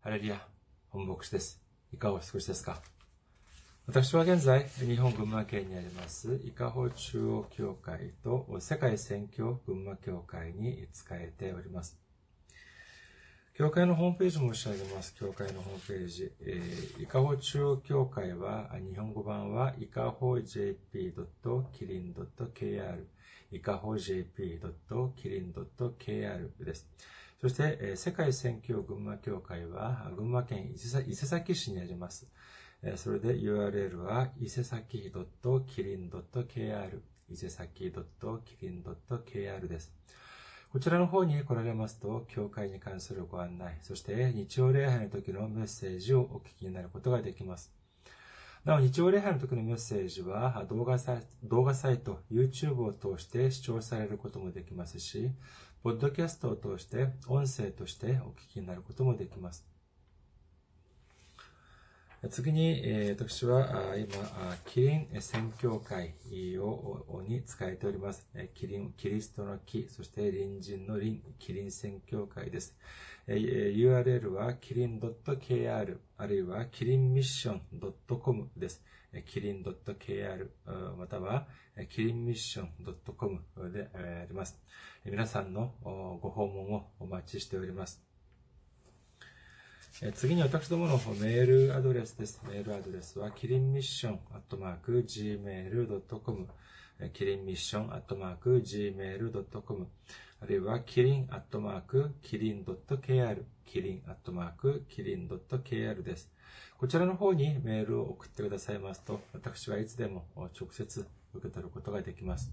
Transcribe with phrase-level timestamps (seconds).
[0.00, 0.46] ハレリア、
[0.90, 1.60] 本牧師です。
[1.92, 2.80] いかがお過ごしですか
[3.88, 11.98] 私は現在、日本群馬県にあります、伊香保中央教会と世界宣教群馬教会に仕えております。
[13.54, 15.16] 教会のホームページ申し上げます。
[15.16, 16.30] 教会のホームページ。
[16.42, 23.04] えー、伊香保中央教会は、日本語版は、伊香保 jp.kirin.kr、
[23.50, 26.88] 伊香保 jp.kirin.kr です。
[27.40, 32.26] そして、世界宣教群馬教会は、群馬県伊勢崎市にあります。
[32.96, 35.12] それで URL は、伊勢崎
[35.44, 39.94] .kirin.kr、伊勢崎 .kirin.kr です。
[40.72, 47.72] こちらの方に来られますと、教会に関するご案内、そして日曜礼拝の時のメッセージをお聞きになることができます。
[48.64, 51.22] なお、日曜礼拝の時のメッセージは動画サイ
[52.00, 55.30] ト、YouTube を通して視聴されることもできますし、
[55.80, 59.77] ポッドキャストを通して音声としてお聞きになることもできます。
[62.26, 64.08] 次に、えー、私は今、
[64.66, 66.16] キリン宣教会
[66.58, 68.26] をに使えております。
[68.54, 72.76] キリン、キリストの木、そして隣人の隣、キリン宣教会です。
[73.28, 77.62] URL はキリン .kr、あるいはキリンミッション
[78.08, 78.82] .com です。
[79.24, 80.48] キリン .kr、
[80.98, 81.46] または
[81.88, 83.40] キリンミッション .com
[83.72, 84.60] であります。
[85.04, 85.72] 皆さんの
[86.20, 88.07] ご訪問をお待ちしております。
[90.14, 92.40] 次に私どものメールアドレスです。
[92.46, 96.46] メールアドレスは、キリンミッションアットマーク gmail.com
[97.12, 99.88] キリンミッションアットマーク gmail.com
[100.40, 106.30] あるいは、キリンアットマークキリン .kr キリンアットマークキリン .kr です。
[106.78, 112.52] こちらの方にメールを送ってくださいますと、私はいつでも直接受け取ることができます。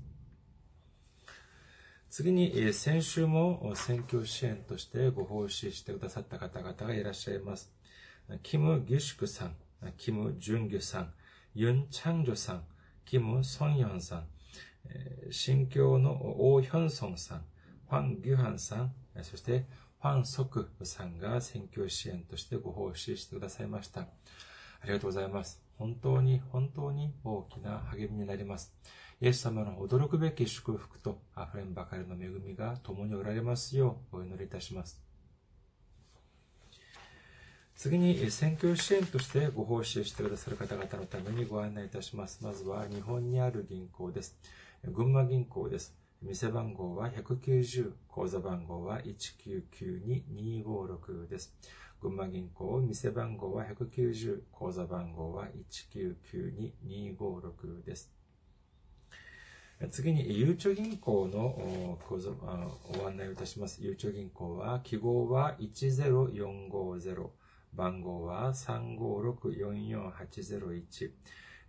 [2.17, 7.73] 次に、先週も選挙支援としてご奉仕してくださった方々がいらっしゃいます。
[8.41, 9.55] キム・ギュシクさん、
[9.97, 11.13] キム・ジュンギュさん、
[11.55, 12.63] ユン・チャンジョさん、
[13.03, 14.27] キム・ソンヨンさん、
[15.29, 17.45] 新教のオー・ヒョンソンさん、
[17.89, 19.65] ファン・ギュハンさん、そして
[20.01, 23.99] ファン・ソクさんが選挙支援としてご奉仕してくださいました。
[23.99, 24.07] あ
[24.85, 25.61] りがとうございます。
[25.77, 28.73] 本当に本当に大きな励みになります。
[29.21, 35.01] イエス様の驚くべき祝福と溢れんばかりの恵みが共におられますようお祈りいたします。
[37.75, 42.39] 次に、選挙支援としてご奉仕してくださる方々のためにご案内いたします。
[42.41, 44.37] まずは、日本にある銀行です。
[44.83, 45.93] 群馬銀行です。
[46.21, 51.53] 店番号は190、口座番号は1992256です。
[52.01, 55.49] 群馬銀行、店番号は190、口座番号は
[55.93, 58.14] 1992256です。
[59.91, 61.99] 次に、ゆうちょ銀行のお
[63.05, 63.83] 案内をいたします。
[63.83, 67.27] ゆうちょ銀行は、記号は10450、
[67.73, 71.11] 番号は356-44801、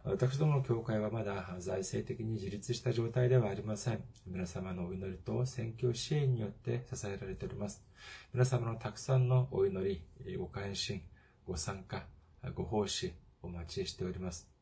[0.07, 4.05] 私どもの教会はまだ財政的に自立した状態ではありません。
[4.27, 7.83] 皆様のお祈りと選挙支援によって支えられております。
[8.35, 11.01] 皆様のたくさんのお祈り、ご関心、
[11.47, 12.05] ご参加、
[12.55, 14.54] ご奉仕、お待ちしております。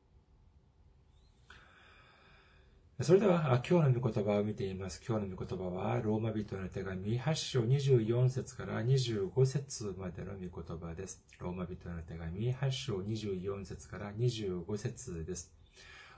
[3.03, 5.03] それでは、今日の御言葉を見ています。
[5.05, 11.21] 今日の御言葉は、ローマ人の手紙8章24節から25節までの御言葉です。
[11.41, 15.53] ローマ人の手紙8章24節から25節です。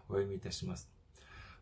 [0.08, 0.90] お読みいたします。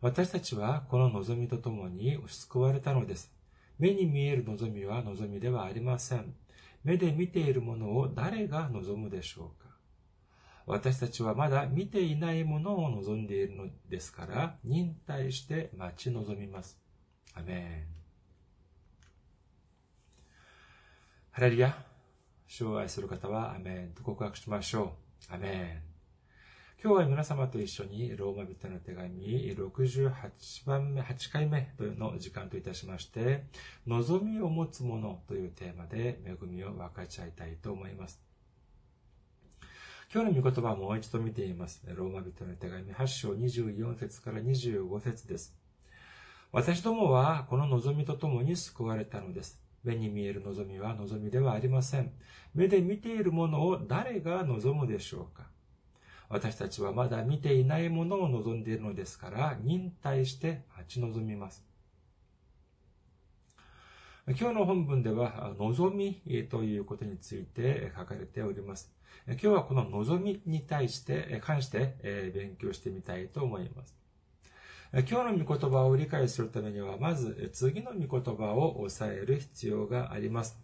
[0.00, 3.30] 私たちはこの望みとともに救われたのです。
[3.78, 6.34] 目に見える望みは望みではありません。
[6.82, 9.61] 目で見ているものを誰が望むでしょうか？
[10.66, 16.78] 私たちはまだ見ていないものを望んでいるのですから、忍耐して待ち望みます。
[17.34, 18.02] アメン。
[21.32, 21.74] ハレリヤ。
[22.46, 24.94] 主を愛する方はアメンと告白しましょ
[25.30, 25.34] う。
[25.34, 25.92] アメン。
[26.84, 33.44] 今日は皆様と一緒にローマ人の手紙68番目、8回目の時間といたしまして、
[33.86, 38.31] 望みを持つものというテーマで恵みを分かち合いたいと思います。
[40.14, 41.82] 今日の御言葉をもう一度見ています。
[41.86, 45.56] ローマ人の手紙8章24節から25節です。
[46.52, 49.58] 私どもはこの望みとともに救われたのです。
[49.82, 52.12] 目に見える望みは望みではありません。
[52.54, 55.46] 目で見ているものを誰が望むでしょうか
[56.28, 61.64] 私たちはまだ見ていないものを望んでいるのですから、忍耐して待ち望みます。
[64.26, 66.20] 今日の本文では、望み
[66.50, 68.92] ということについて書かれております。
[69.26, 73.96] 今日はこの望みに対して、関して勉強してみたいと思います。
[74.92, 80.58] 今日の御言葉を理解するためには、まず次の御言葉を押さえる必要があります。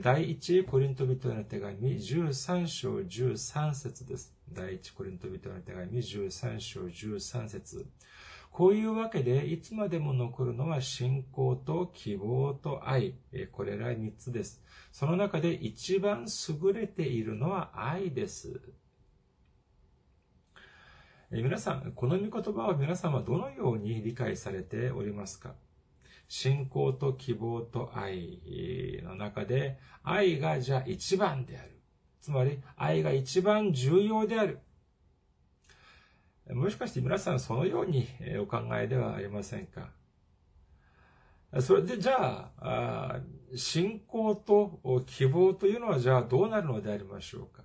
[0.00, 4.32] 第一コリント人への手紙13章13節です。
[4.52, 7.84] 第一コリント人への手紙13章13節
[8.52, 13.14] こういうわけで、いつまでも残るのは信仰と希望と愛。
[13.50, 14.62] これら3つです。
[14.92, 16.26] その中で一番
[16.62, 18.60] 優れているのは愛です。
[21.30, 25.54] 皆さん、この御言葉を皆さんはどのように理解されておりますか？
[26.28, 28.38] 信仰と希望と愛
[29.02, 31.80] の中で、愛がじゃあ一番である。
[32.20, 34.60] つまり、愛が一番重要である。
[36.50, 38.06] もしかして皆さんそのように
[38.40, 39.90] お考えではありませんか？
[41.60, 43.20] それでじゃあ、
[43.54, 47.62] 信仰と希望というのはじゃあどうなるのでありましょうか？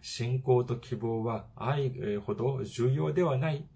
[0.00, 3.66] 信仰と希望は愛ほど重要ではない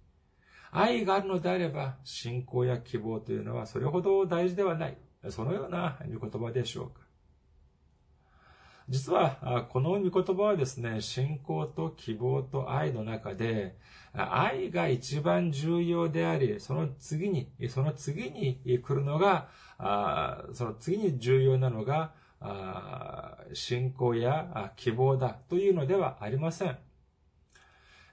[0.71, 4.97] 愛があるのであれば、信仰や希望というのはそれほど大事ではない。
[5.29, 7.02] そのような御言葉でしょうか？
[8.89, 13.77] 実は、この御言葉はですね、信仰と希望と愛の中で、
[14.13, 19.49] 愛が一番重要であり、その次に、その次に来るのが、
[20.53, 22.13] その次に重要なのが、
[23.53, 26.77] 信仰や希望だというのではありません。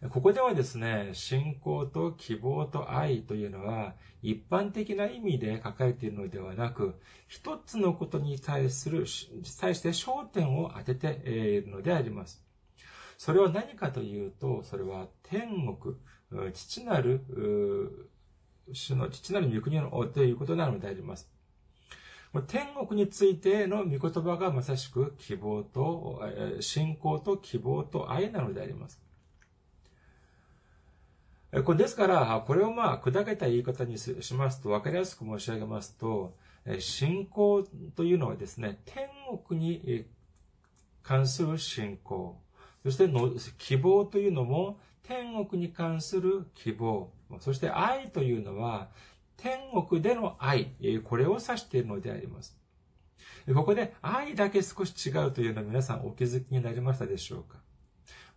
[0.08, 6.96] ここではですね、信仰と希望と愛というのは、一般的な意味で書かれているのではなく、
[7.28, 9.06] 一つのことに対する、
[9.60, 12.42] 対して焦点を当てているのであります。
[13.18, 15.98] それは何かというと、それは天国、
[16.54, 18.10] 父なる、
[18.72, 21.30] 主の父なる御国のということなのであります。
[22.48, 26.22] 天国についての御言葉がまさしく希望と、
[26.62, 29.09] 信仰と希望と愛なのであります。
[31.66, 36.36] これですから、これをまあ、砕けた言い方にしますと、わかりやすく申し上げますと、
[36.80, 37.66] 信仰
[37.96, 39.08] というのはですね、天
[39.48, 40.06] 国に
[41.02, 42.40] 関する信仰、
[42.84, 48.90] そしての希望というのも、天国に関する希望、そして愛というのは、
[49.38, 49.58] 天
[49.88, 52.56] 国での愛、これを指しているのであります。
[53.56, 57.58] ここで愛だけ少し違うというのは皆さんお気づきになりましたでしょうか？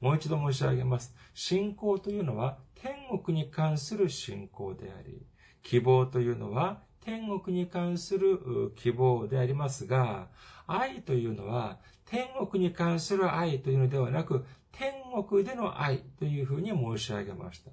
[0.01, 1.15] もう一度申し上げます。
[1.35, 5.23] 信仰というのは天国に関する信仰であり、
[5.63, 10.27] 希望というのは天国に関する希望でありますが、
[10.67, 14.93] 愛というのは天国に関する愛というのではなく、天
[15.29, 17.71] 国での愛というふうに申し上げました。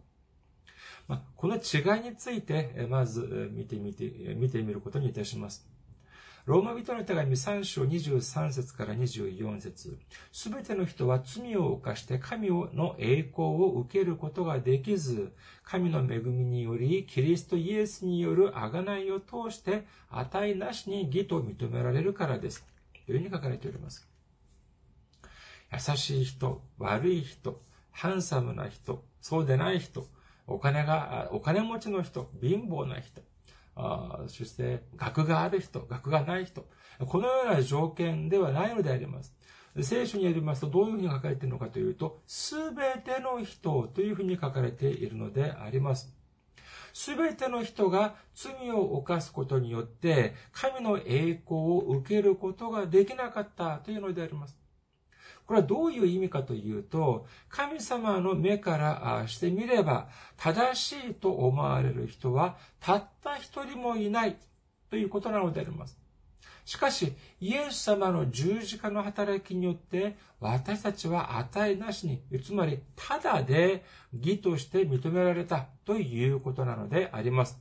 [1.07, 4.05] まこの違いについて、まず見てみて、
[4.35, 5.67] 見てみることにいたします。
[6.45, 9.97] ローマ人の手紙3章23節から24節
[10.31, 15.33] すべての人は罪を犯して神の栄光を受けることができず、
[15.63, 22.65] 神の恵みにより、キリストイエスによる贖いを通して、値なしに義と認められるからです。
[23.05, 24.07] というふうに書かれております。
[25.71, 30.07] 優しい人、悪い人、ハンサムな人、そうでない人、
[30.47, 33.21] お金が、お金持ちの人、貧乏な人、
[33.79, 36.65] あそして、学がある人、学がない人、
[37.07, 39.35] このような条件ではないのであります。
[39.81, 46.13] 聖書によりますと、どういうふうに書かれているのかというと、すべての人というふうに書かれているのであります。
[46.93, 54.58] すべての人が罪を犯すことによって、神の栄光を受けることができなかったというのであります。
[55.49, 64.37] これはどういう意味かというと、神様の目からしてみれば、正しいと思われる人は、たった一人もいない
[64.91, 65.97] ということなのであります。
[66.65, 77.59] しかし、イエス様の十字架の働きによって、私たちは値なしに、つまり、ただで義として認められたということなのであります。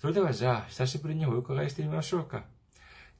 [0.00, 2.44] それではじゃあ、久しぶりにお伺いしてみましょうか。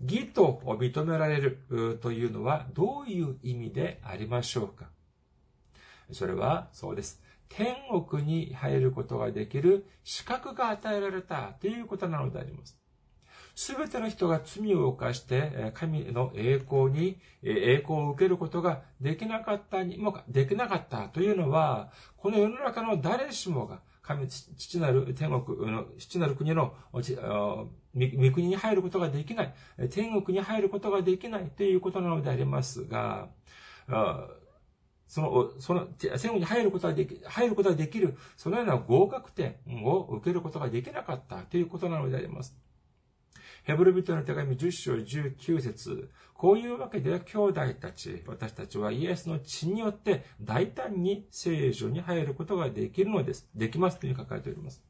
[0.01, 4.87] 義と認められるというのはどういう意味でありましょうか？
[6.13, 7.21] それはそうです。
[7.49, 7.77] 天
[8.09, 12.79] 国に入ることができる資格が与えられたということなのであります。
[13.55, 27.03] すべての人が罪を犯して神の栄光に栄光を受けることができなかったにもできなかったというのは、この世の中の誰しもが神、父なる天国の、父なる国の、御
[28.33, 29.55] 国に入ることができない、
[29.91, 33.29] 天国に入ることができないということなのでありますが、
[35.07, 42.57] その、その、天国に入ることができ、入ることができる、そのような合格点を受けることができなかったということなのであります。
[43.69, 53.47] ヘブル人の手紙10章19節こういうわけで兄弟たち、私たちはイエスの血によって大胆に聖女に入ることができるのです。
[53.55, 54.83] できますというふうに書かれております。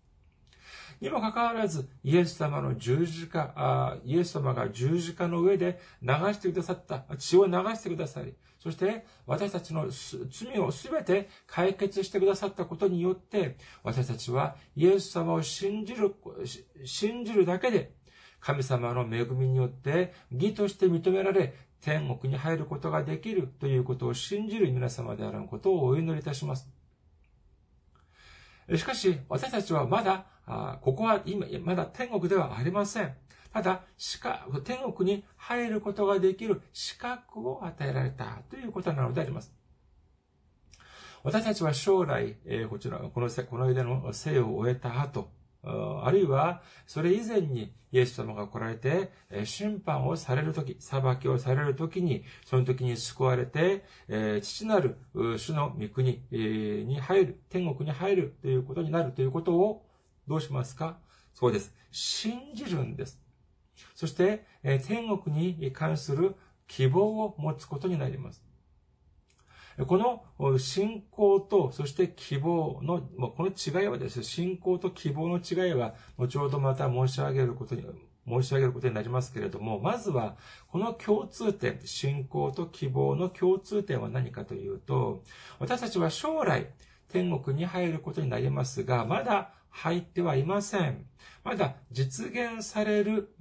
[1.01, 16.15] にもかかわらず、イエス様の十字架、イエス様が十字架の上で流してくださった、血を流してくださり、そして私たちの罪をすべて解決してくださったことによって、私たちはイエス様を信じる、
[16.85, 17.98] 信じるだけで、
[18.41, 26.69] 神様の恵みによって義として認められ、天国に入ることができるということを信じる皆様であることをお祈りいたします。
[28.77, 30.27] しかし、私たちはまだ、
[30.83, 33.15] ここは今、まだ天国ではありません。
[33.53, 33.83] ただ、
[34.65, 39.55] 天国に入ることができる資格を与えられたということなのであります。
[41.25, 45.31] 私たちは将来え、こちら、この、この間の生を終えた後、
[45.69, 49.13] あるいは、それ以前にイエス様が来られて、
[49.45, 53.85] 審判をされるとき、裁きをされるときに、その時に救われて、
[54.43, 59.85] 父なる主の御国に入る、天国に入るということになるということを、
[60.27, 60.99] どうしますか？
[61.35, 61.75] そうです。
[61.91, 63.21] 信じるんです。
[63.95, 66.35] そして、天国に関する
[66.67, 68.45] 希望を持つことになります。
[69.87, 77.87] この信仰と、そして希望の、この違いはですね、信仰と希望の違いは、後ほどまた申し上げることに、
[78.27, 80.37] 申し上げることになりますけれども、まずは、
[80.69, 85.23] この共通点、信仰と希望の共通点は何かというと、
[85.61, 86.71] 私たちは将来、
[87.09, 91.07] 天国に入ることになりますが、まだ入ってはいません。
[91.45, 93.33] まだ実現される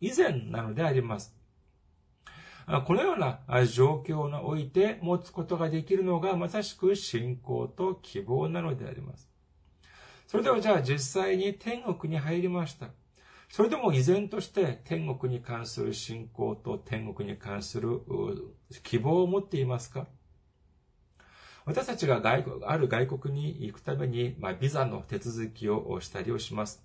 [0.00, 1.39] 以前なのであります。
[2.86, 9.28] このような状況において持つことができるのがまさしく信仰と希望なのであります。
[10.26, 12.88] それではじゃあ実際に天国に入りました。
[13.48, 18.00] それでも依然として天国に関する信仰と天国に関する
[18.84, 20.06] 希望を持っていますか？
[21.64, 26.82] 私たちが外国、ある外国に行くために、まあ、ビザの手続きをしたりをします。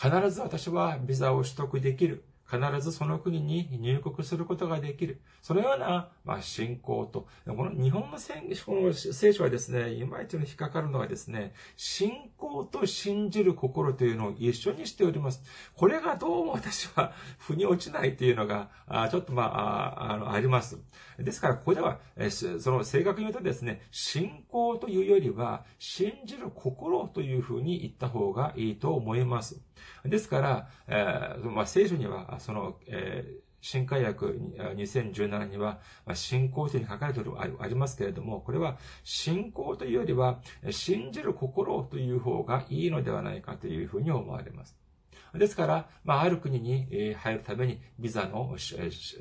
[0.00, 2.24] 必ず私はビザを取得できる。
[2.50, 5.20] 必ずその国に入国することができる。
[5.42, 15.42] そのような、まあ、信仰と、この日本の聖書はですね、いまいちの引っかかるのはですね、信仰と信じる心というのを一緒にしております。
[15.76, 18.70] これがどうも私は 腑に落ちないというのが、
[19.10, 20.78] ちょっとまあ、あの、あります。
[21.18, 22.00] ですから、ここでは、
[22.30, 29.60] その正確に言うとですね、信仰というよりは、信じる心というふうに言った方がいいと思います。
[30.04, 34.38] ですから、えーまあ、聖書には、その、えー新海約
[34.76, 35.80] 2017には、
[36.14, 37.20] 信仰というに書かれて
[37.58, 44.76] ありますけれども、これは信仰というよりは、信じる心という方がいいのではないかというふうに思われます。
[45.34, 48.56] ですから、まあ、ある国に入るためにビザの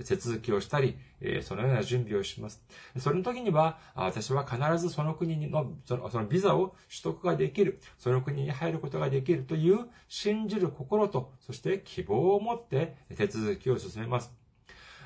[0.07, 0.97] 手続きをしたり、
[1.41, 2.63] そのような準備をします。
[2.97, 14.36] その時には、私は必ずその国の、そのビザを取得ができる、その国に入ることができるという信じる心と、そして希望を持って手続きを進めます。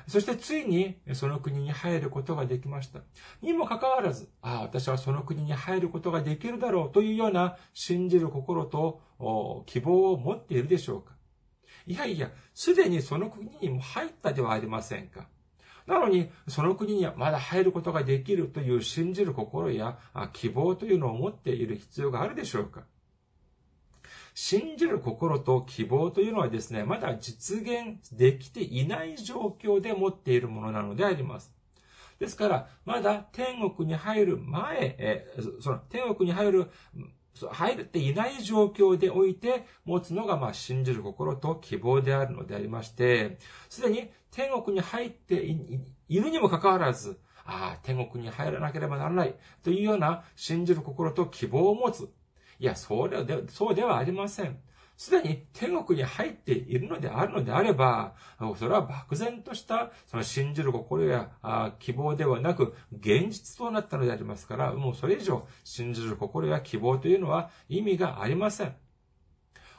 [0.06, 3.00] そしてついにその国に入ることができました。
[3.40, 9.00] にもかかわらず、ああ、私はその国に入ることができるだろうというような信じる心と
[9.66, 11.12] 希望を持っているでしょうか
[11.86, 15.28] いやいや、すでにその国にも入ったではありませんか。
[15.86, 19.98] なのに、その国にはまだ入ることができるという信じる心や
[20.32, 22.84] 希望というのを持っている必要があるでしょうか
[24.34, 31.52] 信じる心と希望というのはですね、まだ実現できていない状況で持っているものなのであります。
[32.18, 35.26] ですから、まだ天国に入る前、え
[35.60, 36.70] その天国に入る、
[37.50, 45.34] 入っていない状況でおいて持つのが、まあ、信じる心と希望であるのでありまして、すでに天国に入って
[46.08, 52.08] いるにもかかわらず、ああ、天国に入らなければならないというような信じる心と希望を持つ。
[52.62, 54.56] いや、そうでそうではありません。
[54.96, 58.14] すでに天国に入っているのであるのであれば、
[58.56, 61.32] それは漠然としたその信じる心や
[61.80, 68.76] 希望ではなく、現実となったのでありますから、もうそれ以上信じる心や希望というのは意味がありません。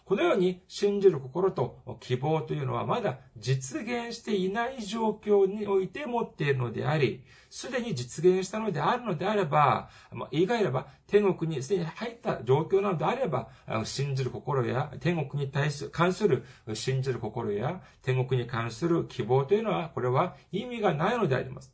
[0.06, 13.48] このように信じる心と希望というのはまだ実現していない状況において持っているのであり、すでに実現したのであるのであれば、まあ、言い換えれば天国にすでに入った状況なのであれば、
[13.86, 16.44] 信じる心や天国に対する、関する
[16.74, 21.74] 信じる心や天国に関する希望というのは、これは意味がないのであります。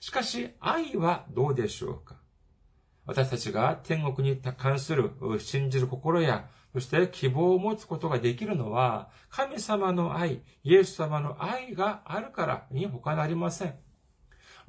[0.00, 2.16] しかし、愛はどうでしょうか？
[3.06, 13.74] 私たちが天国に関する信じる心や、そして希望を持つことができるのは、神様の愛、イエス様の愛があるからに他なりません。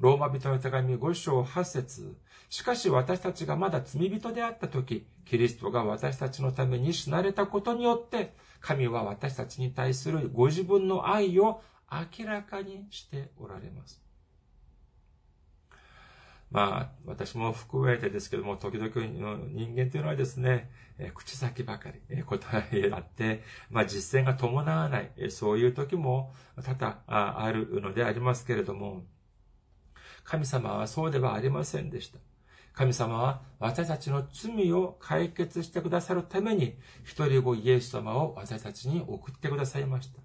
[0.00, 2.16] ローマ人の手紙5章8節
[2.50, 14.03] しかし私たちがまだ罪人であった時、キリストが私たちのために死なれたことによって、神は私たちに対するご自分の愛を明らかにしておられます。
[16.54, 20.70] まあ、私も含めてですけども、時々の人間というのはですね、
[21.00, 26.32] え口先ばかり、え答えあって、まあ実践が伴わない、えそういう時も
[26.62, 29.02] 多々あるのでありますけれども、
[30.22, 32.20] 神様はそうではありませんでした。
[32.72, 40.23] 神様は私たちの罪を解決してくださるために、一人子イエス様を私たちに送ってくださいました。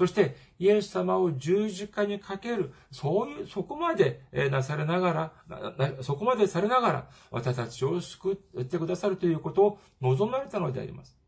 [0.00, 5.34] そして、イエス様を十字架にかける、そういう、そこまでなされなが
[5.76, 11.18] ら、そこまでされながら、私たちを救ってくださるということを望まれたのであります。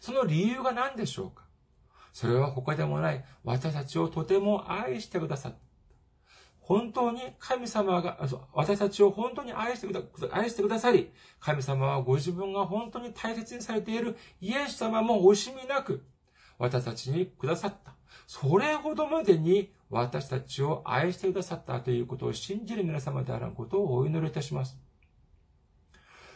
[0.00, 1.44] その理由が何でしょうか？
[2.14, 5.58] それは他でもない、私たちをとても愛してくださった。
[6.60, 16.06] 本当に神様が、私たちを本当に愛してくだ愛してくださり、神様はご自分が本当に大切にされているイエス様も惜しみなく、
[16.62, 17.92] 私たちにくださった。
[18.28, 24.78] それほどまでに私たちを愛してくださったということを信じる皆様であることをお祈りいたします。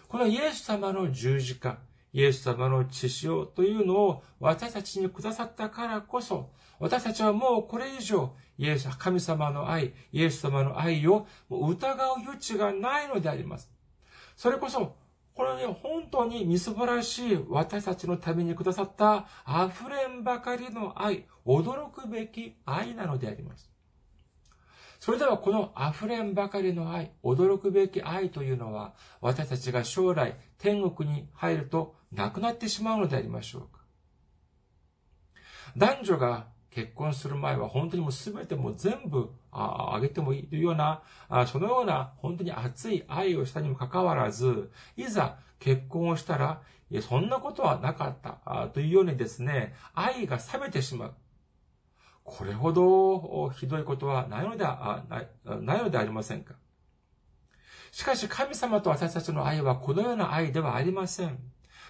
[0.08, 1.78] このイエス様の十字架、
[2.12, 13.70] イエス様の血潮というのを私たちにくださったからこそ、私たちはもうこれ以上、イエス、神様の愛、イエス様の愛を疑う余地がないのであります。
[14.34, 14.96] それこそ、
[15.36, 23.70] これはね、本当にみすぼらしい私たちのためにくださった溢れんばかりの愛、驚くべき愛なのであります。
[24.98, 33.82] それではこの溢れんばかりの愛、驚くべき愛というのは、私たちが将来天国に入るとなくなってしまうのでありましょうか。
[35.76, 36.46] 男女が
[36.76, 46.60] 結婚する前は本当にもう全ても全部ああげてもいいというようなあ、そのような本当に熱い愛をしたにもかかわらず、いざ結婚をしたら、
[46.90, 51.14] いや、そんなことはなかったあというようにですね、愛が冷めてしまう。
[52.24, 55.28] これほどひどいことはないのではない
[55.62, 56.56] ないのでありませんか。
[57.90, 61.38] しかし神様と私たちの愛はこのような愛ではありません。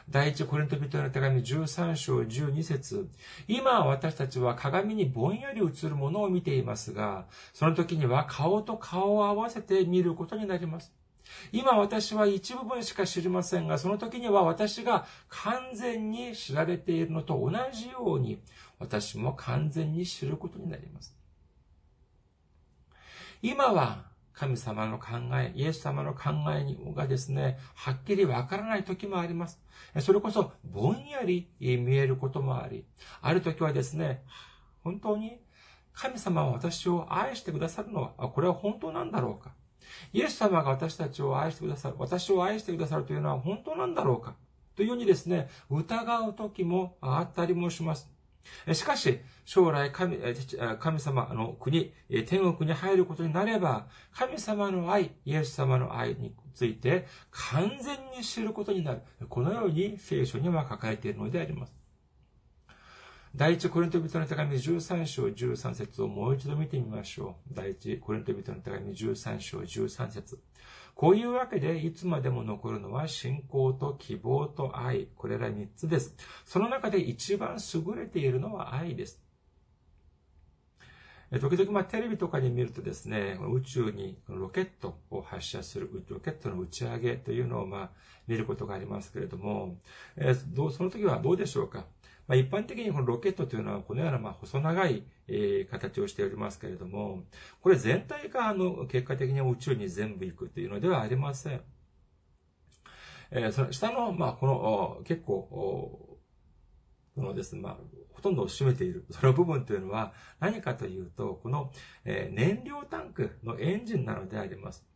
[0.08, 3.08] 第一コリント人の手紙13章12節
[3.48, 10.92] 今私たちは鏡にぼんやり映るものを見ていますが、その時には顔と顔を合わせて見ることになります。
[11.50, 18.38] 今私は一部分しか知りませんが、その時には私が完全に知られているのと同じように、
[18.78, 21.16] 私も完全に知ることになります。
[23.42, 24.04] 今は
[24.38, 29.58] 神様の考え、イエス様の考えがですね、はっきりわからない時もあります。
[30.00, 32.84] それこそ、ぼんやり見えることもあり、
[33.22, 34.22] ある時はですね、
[34.84, 35.40] 本当に
[35.94, 39.54] 神様は私を愛してくださるのは、これは本当なんだろうか
[40.12, 44.34] イエス様が私たちを愛してくださる、私を愛してくださるというのは本当なんだろうか
[44.76, 48.15] というようにですね、疑う時もあったりもします。
[48.72, 50.18] しかし、将来神
[50.78, 51.92] 神様の国、
[52.26, 59.02] 天国に入ることになれば、神様の愛、イエス様の愛について完全に知ることになる。
[59.28, 61.74] このように聖書には書かれているのであります。
[63.36, 67.54] 第一コリント人の手紙13章13節をもう一度見てみましょう。
[67.54, 70.38] 第一コリント人の手紙13章13節
[70.96, 75.08] こういうわけで、いつまでも残るのは信仰と希望と愛。
[75.14, 76.16] これら3つです。
[76.46, 79.22] その中で一番優れているのは愛です。
[81.38, 87.90] 時々、まあ、テレビとかに見るとですね、宇宙にロケットを発射する、ロケットの打ち上げというのを、まあ、
[88.26, 89.76] 見ることがありますけれども、
[90.16, 91.84] えー、その時はどうでしょうか？
[92.28, 97.24] まあ、一般的にこのロケットというのはこのようなまあ細長い、えー、形をしておりますけれども、
[97.60, 101.60] これ全体があの結果的に宇宙に全部行くというのではありません。
[103.30, 105.48] えー、その下の、まあ、この結構、
[107.14, 107.76] このですね、まあ、
[108.12, 111.72] ほとんどを占めている、その部分というのは何かというと、この、
[112.04, 114.86] えー、燃料タンクのエンジンなのであります。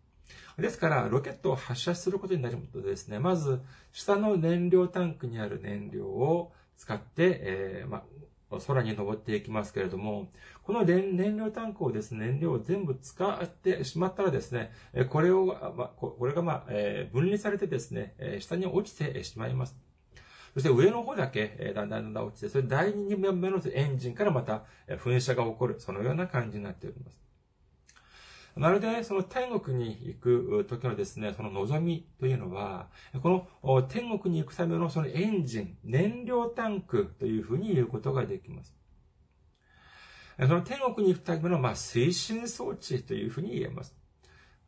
[0.58, 3.60] ですから、ロケットを発射することになるとですね、まず、
[3.92, 8.04] 下の燃料タンクにある燃料を使って、えー、ま
[8.50, 10.32] あ、空に登っていきますけれども、
[10.64, 14.72] この燃料タンクをですね、燃料を全部使ってしまったらですね、
[15.10, 15.44] これを、
[15.76, 19.76] まあ、これがまあ、えー、分離されてですね、下に落ちてしまいます。
[20.54, 27.29] そして上の方だけ、えだんだんだんだん落ちて、それ第2目のエンジンからまた噴射が起こる、そのような感じになっております。
[28.60, 32.88] まるでその天国に行く時のですね、その望みというのは、
[33.22, 38.76] この天国に行くためのそのエンジン、燃料タンクというふうに言うことができます。
[40.38, 43.96] その天国に行くための、まあ、推進装置というふうに言えます。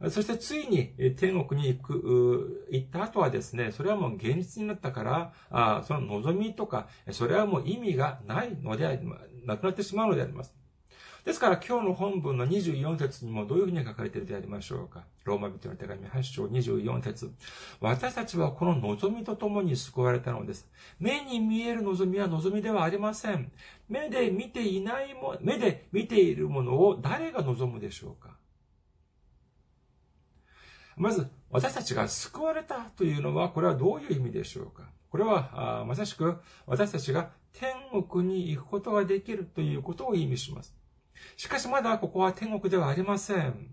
[0.09, 9.07] そしてついに天国に行く、行った後はですね、それはもう現実になったから、あその望みとか、それはもう意味がないのであり、
[9.45, 10.62] なくなってしまうのであります。
[11.25, 15.05] ですから今日の本文の24節にもどういうふうに書かれているでありましょうか？
[15.25, 17.31] ローマ人の手紙8章24節
[17.81, 20.69] 私たちはこの望みと共に救われたのです。
[20.99, 23.53] 目に見える望みは望みではありません。
[23.89, 28.37] 目で見ていないも、目で見ているものを誰が望むでしょうか？
[30.97, 34.83] まず、私たちが救われたというのは、これはどういう意味でしょうか？
[35.09, 37.71] これは、まさしく私たちが天
[38.03, 40.75] 国に行くことができるということを意味します。
[41.37, 43.69] しかしまだここは天国ではありません。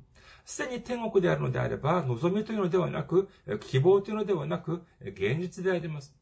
[0.45, 3.29] すでに天国であるのであれば、望みというのではなく、
[3.61, 6.15] 希望というのではなく、現実であります。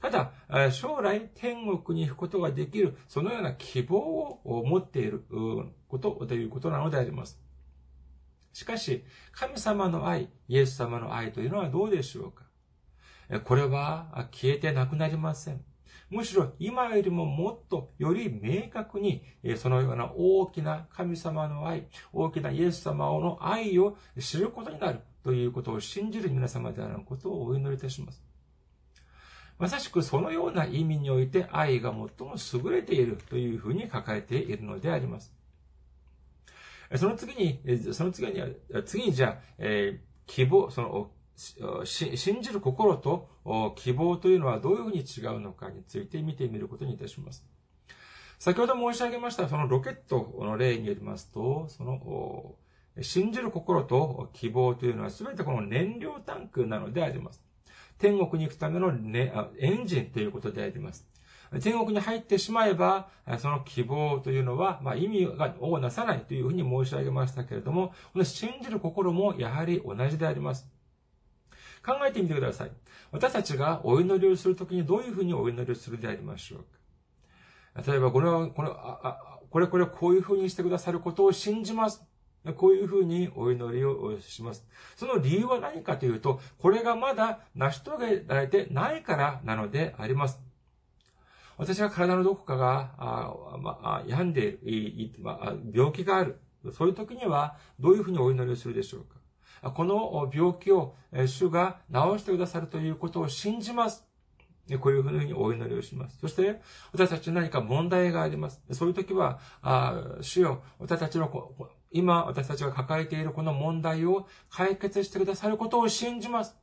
[0.00, 0.32] ただ、
[0.70, 5.24] 将来天国に行くことができる、そのような希望を持っている
[5.88, 7.40] ことということなのであります。
[8.52, 12.44] しかし、神様の愛、イエス様の愛というのはどうでしょうか？
[13.44, 15.64] これは消えてなくなりません。
[16.12, 19.24] むしろ今よりももっとより明確に、
[19.56, 28.22] そのような大きな神様の愛、大きなイエス様の愛を知ることになるということを信じる皆様であることをお祈りいたします。
[29.58, 35.32] まさしくそのような意味において愛が最も優れているというふうに書かれているのであります。
[36.96, 38.42] その次に、その次に、
[38.84, 41.10] 次にじゃあ、えー、希望、その、
[41.84, 43.28] 信じる心と
[43.76, 47.44] 希望というのはどういうふうに違うのかについて見てみることにいたします。
[48.38, 52.56] 先ほど申し上げましたそのロケットの例によりますと、その、
[53.00, 57.42] 信じる心と希望というのは全てこの燃料タンクなのであります。
[57.98, 61.06] 天国に行くための、ね、エンジンということであります。
[61.60, 65.26] 天国に入ってしまえば、その希望というのは、まあ、意味
[65.60, 70.68] をなさないというふうに申し上げましたけれども、この信じる心もやはり同じであります。
[71.84, 72.70] 考えてみてください。
[73.10, 77.90] 私たちがお祈りをするときにどういうふうにお祈りをするでありましょうか。
[77.90, 82.02] 例えば、これは、これ、あ、これこれこういうふうにしてくださることを信じます。
[82.56, 84.66] こういうふうにお祈りをします。
[84.96, 90.40] その理由は何かというと、これがまだ成し遂げられてないからなのであります。
[91.56, 96.40] 私は体のどこかが、あまあ、病んでいる、まあ、病気がある。
[96.72, 99.21] そういう時には、どういうふうにお祈りをするでしょうか
[99.70, 100.94] この病気を
[101.26, 104.06] 主が治してくださるということを信じます。
[104.80, 106.18] こういうふうにお祈りをします。
[106.18, 106.60] そして、
[106.92, 108.62] 私たちに何か問題があります。
[108.72, 111.52] そういう時は、あ主よ、私たちの、
[111.90, 116.56] 今私たちが抱えているこの問題を解決してくださることを信じます。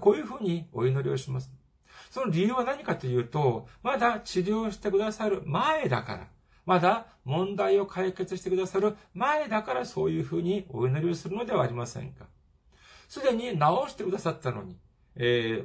[0.00, 1.50] こういうふうにお祈りをします。
[2.10, 6.28] その理由は何かというと、まだ治療してくださる前だから、
[6.66, 12.26] まだ問題を解決してくださる前だからそういうふうにお祈りをするのではありませんか。
[13.08, 14.76] すでに治してくださったのに、
[15.16, 15.64] え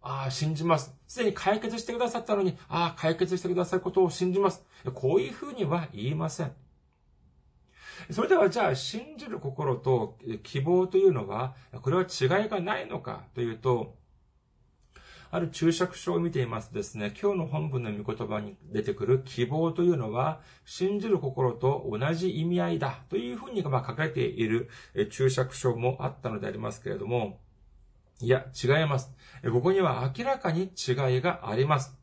[0.00, 0.94] ああ、信じます。
[1.06, 4.64] すでに解決してくださったのに、ああ、解決してくださることを信じます。
[4.94, 6.52] こういうふうには言いません。
[8.10, 13.96] それではじゃあ、信じる心と希望というのは、これは違いがないのかというと、
[15.30, 24.70] ある注釈書を見ていますとですね、今日の本文の御言葉に出てくる希望というのは、信じる心と同じ意味合いだというふうに書かれている
[25.10, 27.40] 注釈書もあったのでありますけれども、
[28.20, 29.12] いや、違います。
[29.52, 31.94] ここには明らかに違いがあります。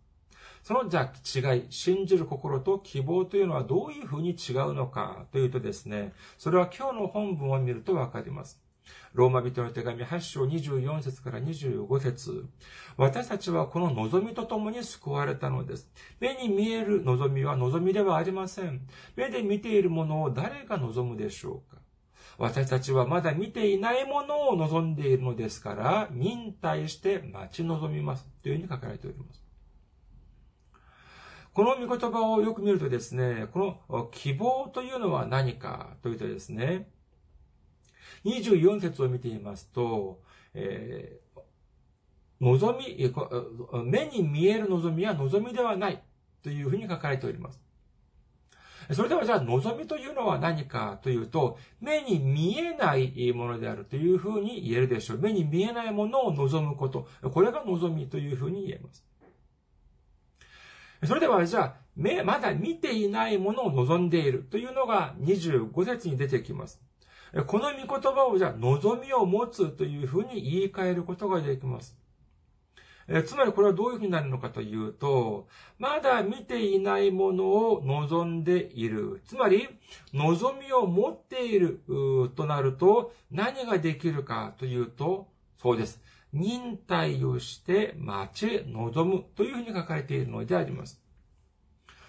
[0.61, 8.64] そのじゃあ違い、信じる心と希望というのはどういうふうに違うのかというとですね、それは今日の本文を見るとわかります。
[9.13, 12.45] ローマ人の手紙8章24節から25節
[12.97, 15.89] 私たちはこの望みとともに救われたのです。
[16.19, 18.87] 目に見える望みは望みではありません。
[19.15, 21.81] 目で見ているものを誰が望むでしょうか
[22.37, 28.27] 私たちはまだ見ていないものを望んでいるのですから、忍耐して待ち望みます。
[28.43, 29.45] というふうに書かれております。
[31.53, 36.89] この御言葉をよく見るとですね、この希望というのは何かというとですね、
[38.25, 40.19] 24節を見ていますと、
[40.53, 41.41] えー、
[42.41, 43.13] 望み、
[43.85, 46.03] 目に見える望みは望みではない
[46.43, 47.61] というふうに書かれております。
[48.93, 55.17] それではじゃあ望みというのは何かというと、目に見えないものであるというふうに言えるでしょう。
[55.17, 57.07] 目に見えないものを望むこと。
[57.31, 59.03] これが望みというふうに言えます。
[61.03, 66.81] それではじゃあ、目、まだ見ていないものを望んでいるというのが25節に出てきます。
[67.43, 71.97] この御言葉をじゃあ、望みを持つというふうに言い換えることができます。
[73.07, 79.21] えつまりこれはどういうふうになるのかというと、まだ見ていないものを望んでいる。
[79.25, 79.67] つまり、
[80.13, 81.81] 望みを持っている
[82.35, 86.01] となると、何ができるかというと、そうです。
[86.33, 91.04] 忍耐をして待ち望むというふうに書かれているのであります。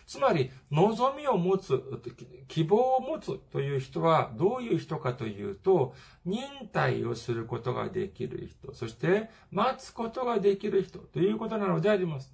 [0.06, 1.82] つまり、望みを持つ、
[2.46, 6.42] 希望を持つという人はどういう人かというと、忍
[6.72, 12.32] 耐をすることができる人、そして待つことができる人ということなのであります。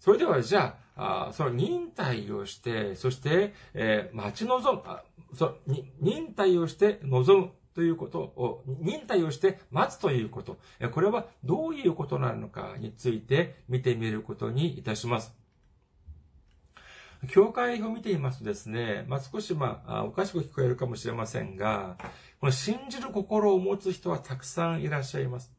[0.00, 5.58] それではじゃあ、あその忍耐をして、そして、えー、待ち望む、あそ
[6.00, 10.58] 忍耐をして望むということを、忍耐をして待つということ、
[10.90, 15.39] これはどういうことなのかについて見てみることにいたします。
[17.28, 21.96] 教会を見ていますとですね、まあ、少しまあ、おかしく聞こえるかもしれませんが、
[22.40, 25.52] この信じる心を持つ人はたくさんいらっしゃいます。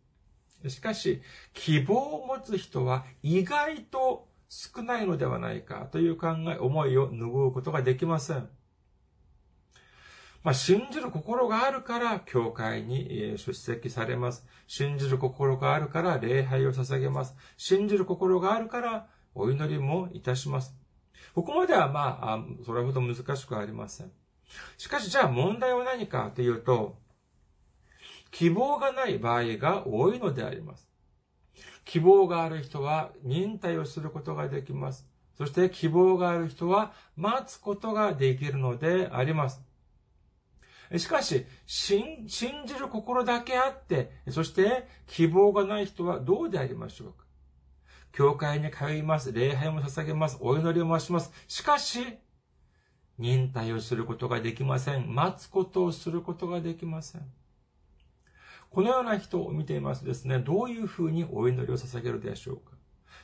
[0.68, 1.22] しかし、
[1.54, 8.50] 希望を持つ人は意外と少ないのではないかという考え、思いを拭うことができません。
[10.44, 14.44] まあ、信じる心があるから、教会に出席されます。
[14.66, 17.36] 信じる心があるから、礼拝を捧げます。
[17.58, 20.81] 信じる心があるから、お祈りもいたします。
[21.34, 24.12] ここまではまあ、それほど難しくありません。
[24.78, 27.00] しかし、じゃあ問題は何かというと、
[28.32, 30.90] 希望がない場合が多いのであります。
[31.86, 35.08] 希望がある人は忍耐をすることができます。
[35.38, 39.62] そして希望がある人は待つことができるのであります。
[40.98, 47.21] しかし、信じる心だけあって、そして希望がない人はどうでありましょうか？
[48.12, 49.32] 教会に通います。
[49.32, 50.38] 礼拝も捧げます。
[50.42, 51.32] お祈りもします。
[51.48, 52.06] しかし、
[53.18, 55.14] 忍耐をすることができません。
[55.14, 57.22] 待つことをすることができません。
[58.70, 62.72] このような人を見ていますですね、どういうふうにお祈りを捧げるでしょうか。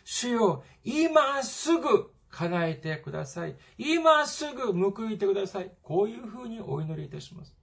[0.03, 3.55] 主よ、今すぐ叶えてください。
[3.77, 5.71] 今すぐ報いてください。
[5.81, 7.55] こういうふうにお祈りいたします。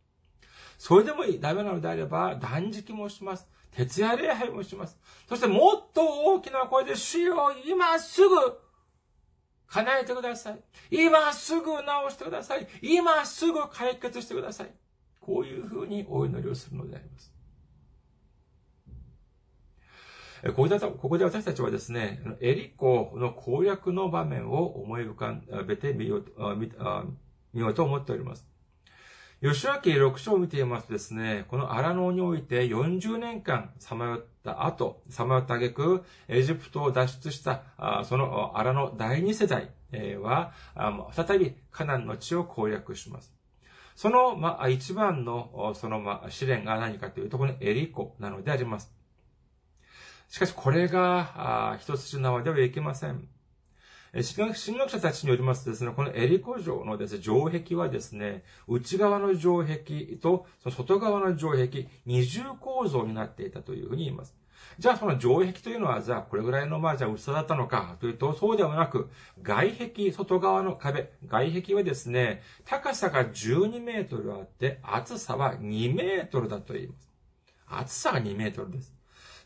[0.79, 3.47] それでもダメなのであれば、断食もします。
[3.75, 4.99] 徹夜礼拝もします。
[5.29, 8.37] そしてもっと大きな声で、主よ、今すぐ、
[9.67, 10.61] 叶えてください。
[10.91, 12.69] 今すぐ直してください。
[12.83, 14.71] 今すぐ解決してください。
[15.21, 17.35] こういうふうにお祈りをするのであります。
[20.55, 20.69] こ
[21.09, 26.55] こで私たちはですね、エリコの攻略の場面を思い浮かべてみようと、
[27.53, 28.47] 見ようと思っております。
[29.43, 37.63] 吉明六章を見ていますとですね、この荒野において40年間さまよった後、さまよった挙句、エジプトを脱出した、
[38.05, 39.71] その荒野第二世代
[40.23, 40.53] は、
[41.13, 43.35] 再びカナンの地を攻略します。
[43.97, 48.93] その、まあ、一番の、その、まあ、試練が何かというと、このエリコなのであります。
[50.29, 53.29] しかし、これが、一筋縄ではいけません。
[54.23, 64.37] 神学者たちによりますとですね、このエリコ城のですね、城壁はですね、内側の城壁とその外側の城壁、二重構造になっていたというふうに言います。
[64.79, 69.11] じゃあその城壁というのは、じゃあこれぐらいのまあじゃあ薄さだったのかというと、そうではなく、
[69.43, 77.11] 外壁、外側の壁、外壁はですね、高さが12メートルあって、厚さは2メートルだと言います。
[77.67, 78.94] 厚さが2メートルです。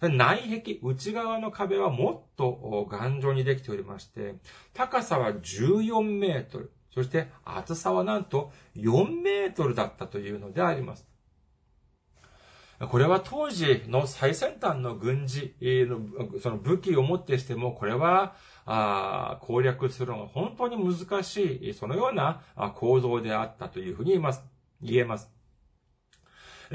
[0.01, 4.37] 内壁、内側の壁はもっと頑丈にできておりまして、
[4.75, 11.07] 高さは14メートル、そして厚さはなんと4メートルだったというのであります。
[12.81, 15.57] これは当時の最先端の軍事、
[16.41, 18.37] その武器をもってしても、これは、
[19.41, 22.43] 攻略するのが本当に難しい、そのような
[22.77, 24.45] 構造であったというふうに言います。
[24.81, 25.38] 言えます。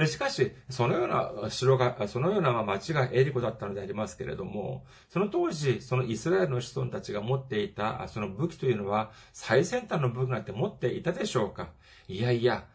[0.07, 11.69] しかし、そのような城が、そのような町がエリコだったのでありますけれども、その当時、そのイスラエルの子孫たちが持っていた、その武器というのは、最先端の武器なんて持っていたでしょうか？
[12.07, 12.65] いやいや、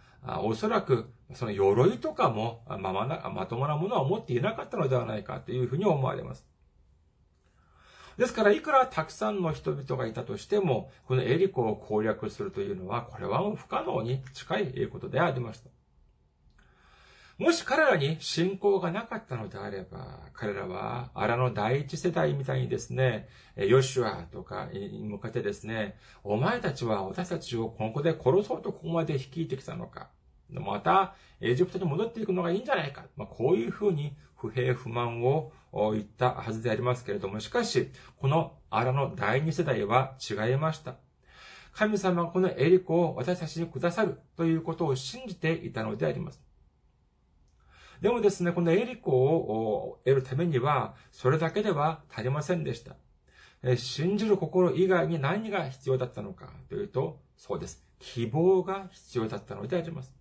[0.42, 6.46] おそらく、その鎧とかも、ままな、まともなものは持っていなかったのではないかというふうに思われます。
[8.16, 15.70] ですから、いくらたくさんの人々がいたとしても、このエリコを攻略するというのは、これはもう不可能に近いことでありました。
[17.38, 30.08] もし彼らに信仰がなかったのであれば、彼らは荒の第一世代みたいにですね、ヨシュアとかに向かってですね、お前たちは私たちをここで殺そうとここまで率いてきたのか。
[30.50, 33.04] また、エジプトに戻っていくのがいいんじゃないか。
[33.16, 40.96] まあ、こういうふうに不平不満を言ったはずでありますけれども、しかし、この荒の第二世代は違いました。
[41.72, 46.47] 神様はこのエリコを私たちにくださるということを信じていたのであります。
[48.00, 52.96] でもですね、このエリコを得るためには、それだけでは足りませんでした。
[53.76, 57.84] 信じる心以外に何が必要だったのかというと、そうです。
[57.98, 60.14] 希望が必要だったのであります。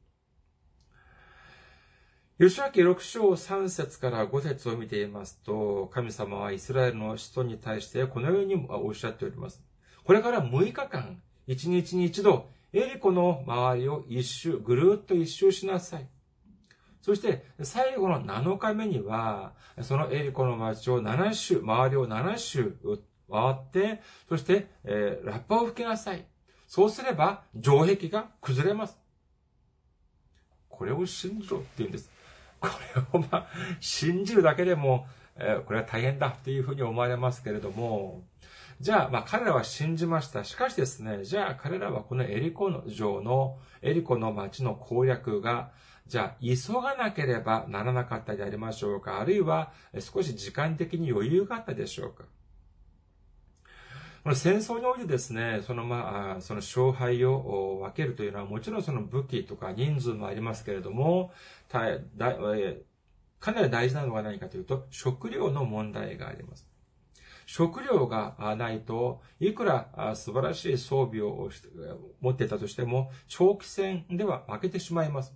[2.39, 9.63] 吉明六章三節から五節を見ていますと、神様はイスラエルの子孫に対してこのようにおっしゃっております。
[10.03, 16.07] これから6日間、1日に一度、エリコの周りを一周、ぐるっと一周しなさい。
[17.07, 22.75] そして、最後の7日目には、そのエリコの町を7周、周りを7周
[23.31, 26.25] 回って、そして、えー、ラッパを吹きなさい。
[26.67, 28.99] そうすれば、城壁が崩れます。
[30.67, 32.11] これを信じろって言うんです。
[32.59, 33.47] これをまあ、
[33.79, 38.25] 信じるだけでも、えー、これは大変だっていうふうに思われますけれども、
[38.81, 40.43] じゃあ、まあ彼らは信じました。
[40.43, 45.71] しかしですね、じゃあ彼らはこのエリコの城の、エリコの町の攻略が
[46.07, 52.23] じゃあ、急がなければならなかったでありましょうかあるいは、少し時間的に余裕があったでしょうか
[54.23, 61.31] この戦争においてですね、そのまあ、その勝敗を分けるというのはもちろんその武器とか人数もありますけれども、
[61.69, 66.67] かなり大事なのは何かというと、食料の問題があります。
[67.45, 71.49] 食料がないと、いくら素晴らしい装備を
[72.19, 75.33] 持っていたとしても、長期戦では負けてしまいます。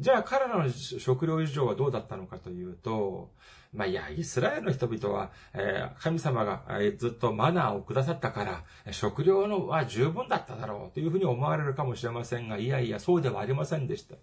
[0.00, 3.30] じゃあ彼らの食料事情はどうだったのかというと、
[3.72, 14.16] まあ、いや、イスラエルの人々は、えー、神様が、えー、ずっとマナーをくださったから、食料のは十分だっただろうというふうに思われるかもしれませんが、いやいや、そうではありませんでした。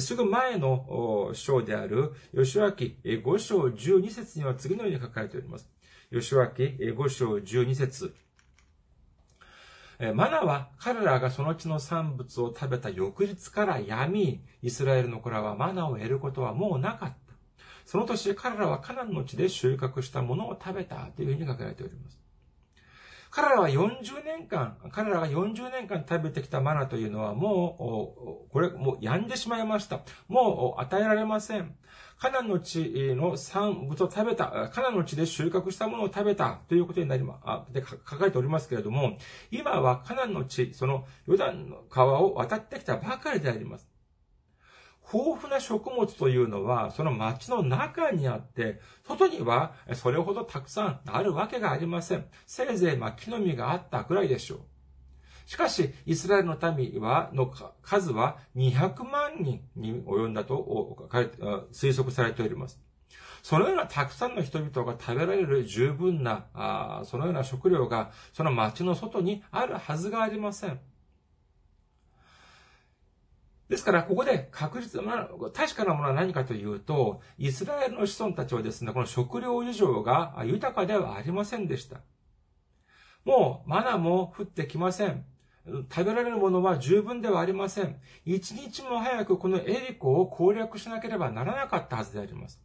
[0.00, 5.68] すぐ前の章である、吉脇5章12節には次のように書かれております。
[6.10, 8.14] 吉脇5章12節
[10.12, 17.16] マナは彼らがその地の産物を食べた翌日から闇、イスラエルの子らはマナを得ることはもうなかった。
[17.86, 22.23] その年彼らはカナンの地で収穫したものを食べたというふうに書かれております。
[23.34, 30.02] 彼らは40年間、彼らが40年間食べてきたマナというのはもう、これ、もう病んでしまいました。
[30.28, 31.74] もう与えられません。
[32.16, 39.18] カナンの地の産物を食べた、カナンの地で収穫したものを食べたということになりま、あ、で書かれておりますけれども、
[39.50, 43.93] 今はカナンの地、そのヨダンの川を渡ってきたばかりであります。
[45.12, 52.24] 豊富な食物というのは、その町の中にあって、外にはそれほどたくさんあるわけがありません。
[52.46, 54.60] せいぜい、ま木の実があったくらいでしょう。
[55.46, 60.96] しかし、イスラエルの民は、の数は200万人に及んだと
[61.70, 62.80] 推測されております。
[63.42, 70.80] そのようなたくさんの人々が食べられる十分な、そのような食料が、その町の外にあるはずがありません。
[73.68, 82.00] ですから、ここで確実な、確かなものは何かというと、イスラエルの子孫たちはですね、この食料事情が豊かではありませんでした。
[83.24, 85.24] もう、マナも降ってきません。
[85.66, 87.96] 食べられるものは十分ではありません。
[88.26, 92.60] 一日も早くこのエリコを攻略しなければならなかったはずであります。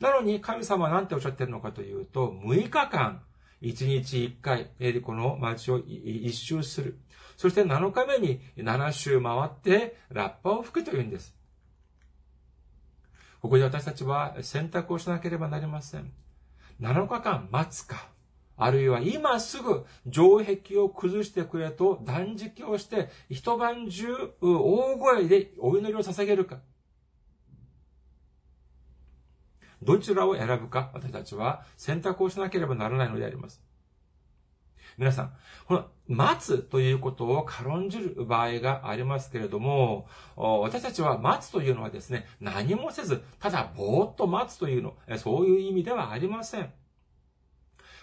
[0.00, 3.22] なのに神様は何ておっしゃってるのかというと、6日間、
[3.62, 6.98] 1日1回、エリコの街を一周する。
[7.40, 11.34] そして7日目に7周回って、ラッパを吹くというんです。
[13.40, 16.12] ここで私たちは選択をしなければなりません。
[16.82, 18.08] 7日間待つか、
[18.58, 26.58] あるいは今すぐ城壁を崩してくれと断食をして一晩中大声でお祈りを捧げるか。
[29.82, 33.69] どちらを選ぶか私たちは選択をしなければならないのであります。
[34.98, 35.32] 皆さん、
[35.66, 46.72] この待つということを軽んじる場合がありますけれども、私たちは待つというのはですね、何もせず、ただぼーっと待つというの、そういう意味ではありません。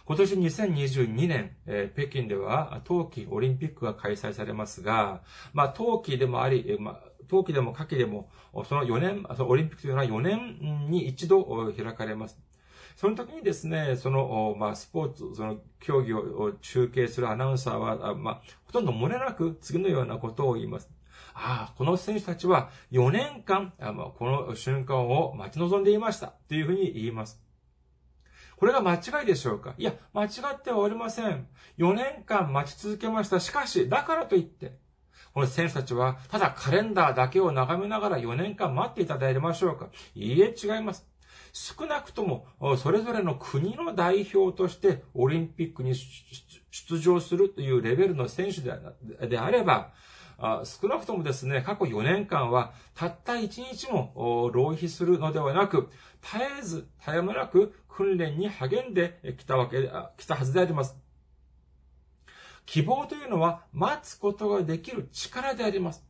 [0.08, 8.30] 今年2022年、えー、北京では冬季オリンピックが開催されますが、まあ、冬季でもあり、え、まあ、冬季でも夏季でも、
[8.70, 11.44] その4年、そのオリンピックというのは4年に一度
[11.76, 12.40] 開かれます。
[12.98, 20.90] その時にですね、その、まあ、スポーツ、その競技を中継するアナウンサーは、まあ、ほとんど漏れなく次のようなことを言います。
[21.36, 23.72] ああ、この選手たちは4年間、
[24.18, 26.34] この瞬間を待ち望んでいました。
[26.50, 27.40] というふうに言います。
[28.56, 29.76] これが間違いでしょうか？
[29.78, 31.48] いや、間違ってはおりません。
[31.78, 33.40] 4年間待ち続けました。
[33.40, 34.80] しかし、だからといって、
[35.36, 39.90] この選手たちは、ただカレンダーだけを眺めながら4年間待っていただけましょうか？
[40.16, 41.08] いいえ、違います。
[41.60, 42.46] 少なくとも、
[42.78, 45.96] それぞれの国の代表としてオリンピックに
[46.70, 49.92] 出場するというレベルの選手であれば、
[50.64, 55.90] 少なくともですね、過去4年間は、たった1日も浪費するのではなく、
[56.22, 60.96] 絶えず、絶え間なく訓練に励んできたわけ、来たはずであります。
[62.68, 66.07] 希望というのは待つことができる力であります。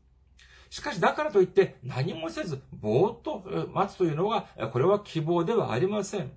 [0.70, 6.32] しかし、だからといって何もせず、ぼーっと待つというのが、これは希望ではありません。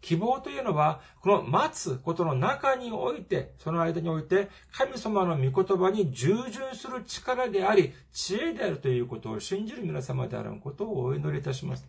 [0.00, 11.88] 希望というのは、この待つことの中において、その間において、神様の御言葉に従順する力であり、知恵であるということを信じる皆様であることをお祈りいたします。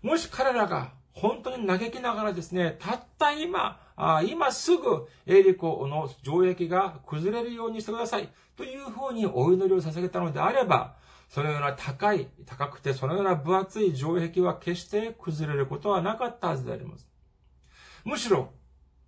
[0.00, 8.28] もし彼らが本当に嘆きながらですね、たった今、あ今すぐエリコの城壁が崩れるようにしてください。
[8.56, 10.94] というふうにお祈りを捧げたのであれば、
[11.28, 17.08] そのような高い、高くてそのような分厚い城壁は決して崩れることはなかったはずであります。
[18.04, 18.52] むしろ、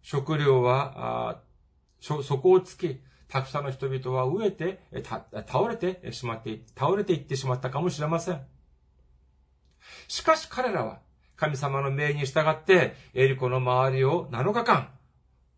[0.03, 1.41] 食料は、
[2.01, 4.83] そこをつき、たくさんの人々は飢えて、
[5.47, 8.41] 倒れてしまって、倒れていってしまったかもしれません。
[10.09, 10.99] しかし彼らは、
[11.41, 14.91] 神様の命に従って、エリコの周りを7日間、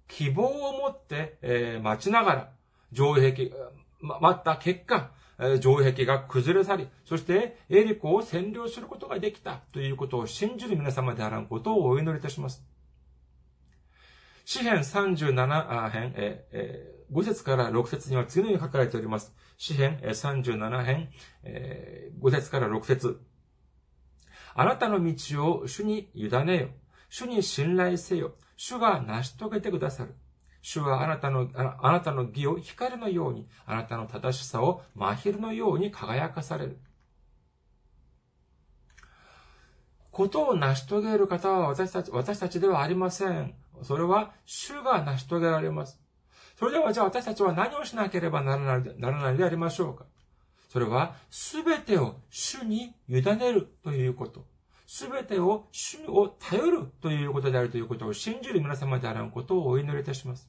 [0.07, 2.53] 希望を持って、えー、待ちながら、
[2.95, 3.51] 城壁、
[4.01, 5.11] 待った結果、
[5.61, 12.65] 城壁が崩れ去り、そしてエリコを占領することができたということを信じる皆様であらんことをお祈りいたします。
[14.45, 19.35] 詩編37編、ええ5節から6節には次のように書かれております。
[19.59, 21.09] 詩編37編、
[21.43, 23.21] え5節から6節
[24.55, 26.69] あなたの道を主に委ねよ。
[27.09, 28.35] 主に信頼せよ。
[28.57, 30.15] 主が成し遂げてくださる。
[30.63, 36.79] 主はあなたの、あなたの義を光のように、あなたの正しさを真昼のように輝かされる。
[40.11, 43.55] ことを成し遂げる方は私たち、私たちではありません。
[43.83, 46.01] それは主が成し遂げられます。
[46.57, 50.05] それではじゃあ私たちは何をしなければならないならないでありましょうか
[50.73, 54.47] それは、すべてを主に委ねるということ。
[54.87, 60.49] すべてを主を頼るということであるということを信じる皆様であらんことをお祈りいたします。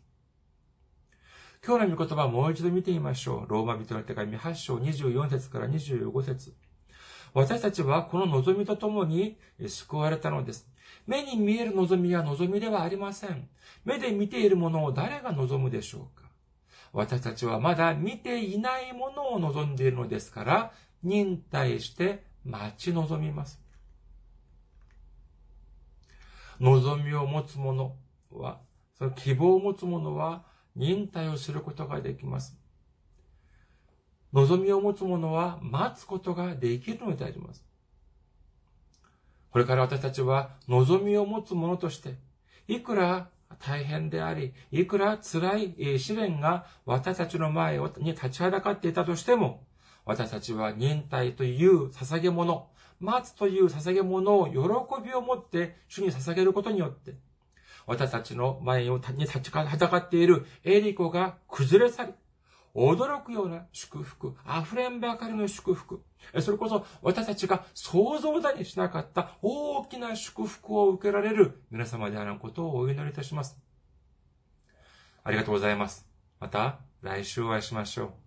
[1.62, 3.50] 今日の御言葉をもう一度見てみましょう。
[3.50, 6.54] ローマ人の手紙8章24節から25節
[7.34, 10.70] 私たちはこの望みとともに救われたのです。
[11.06, 13.50] 目に見える望みは望みではありません。
[13.84, 16.23] 目で見ているものを誰が望むでしょうか
[16.94, 20.72] 私たちはまだ見ていないものを望んでいるのですから、
[21.02, 23.60] 忍耐して待ち望みます。
[26.60, 27.96] 望みを持つ者
[28.32, 28.60] は、
[28.98, 32.56] その希望を持つ者は忍耐をすることができます。
[34.32, 37.66] 望みを持つ者は待つことができるのであります。
[39.50, 42.18] これから私たちは望みを持つ者として、
[42.68, 43.30] いくら
[43.60, 49.64] 大変であり、いくら辛い試練が私たちの前に立ちはだかっていたとしても、
[50.06, 54.54] 私たちは忍耐という捧げ物、待つという捧げ物を喜
[55.04, 57.16] びを持って主に捧げることによって、
[57.86, 62.14] 私たちの前に立ちはだかっているエリコが崩れ去り、
[62.76, 66.02] 驚くような祝福、溢れんばかりの祝福。
[66.40, 73.58] それこそ私たちが想像だにしなかった大きな祝福を受けられる皆様であることをお祈りいたします。
[75.24, 76.08] ありがとうございます。
[76.40, 78.23] また来週お会いしましょう。